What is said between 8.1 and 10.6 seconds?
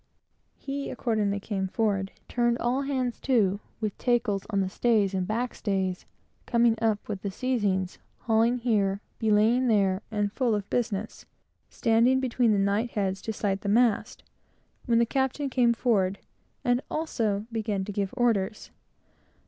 hauling here, belaying there, and full